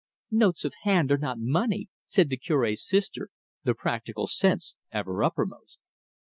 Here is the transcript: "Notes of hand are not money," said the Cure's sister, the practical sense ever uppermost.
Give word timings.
"Notes 0.31 0.65
of 0.65 0.73
hand 0.81 1.11
are 1.11 1.17
not 1.19 1.37
money," 1.37 1.87
said 2.07 2.29
the 2.29 2.37
Cure's 2.37 2.83
sister, 2.83 3.29
the 3.63 3.75
practical 3.75 4.25
sense 4.25 4.73
ever 4.91 5.23
uppermost. 5.23 5.77